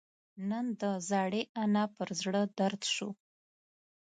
نن 0.49 0.65
د 0.81 0.83
زړې 1.09 1.41
انا 1.63 1.83
پر 1.95 2.09
زړه 2.21 2.41
دړد 2.57 2.81
شو 2.93 3.09